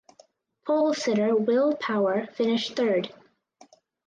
[0.65, 3.13] Polesitter Will Power finished third.